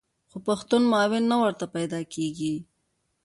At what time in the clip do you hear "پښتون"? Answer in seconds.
0.47-0.81